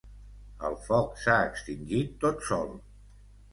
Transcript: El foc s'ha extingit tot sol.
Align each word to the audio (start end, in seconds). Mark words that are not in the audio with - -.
El 0.69 0.77
foc 0.87 1.19
s'ha 1.25 1.35
extingit 1.51 2.19
tot 2.27 2.43
sol. 2.51 2.75